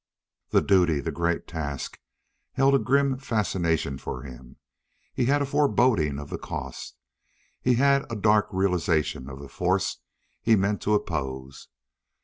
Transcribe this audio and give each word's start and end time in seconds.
The 0.49 0.63
duty, 0.63 0.99
the 0.99 1.11
great 1.11 1.47
task, 1.47 1.99
held 2.53 2.73
a 2.73 2.79
grim 2.79 3.19
fascination 3.19 3.99
for 3.99 4.23
him. 4.23 4.55
He 5.13 5.25
had 5.25 5.43
a 5.43 5.45
foreboding 5.45 6.17
of 6.17 6.31
the 6.31 6.39
cost; 6.39 6.97
he 7.61 7.75
had 7.75 8.11
a 8.11 8.15
dark 8.15 8.47
realization 8.51 9.29
of 9.29 9.37
the 9.39 9.47
force 9.47 9.97
he 10.41 10.55
meant 10.55 10.81
to 10.81 10.95
oppose. 10.95 11.67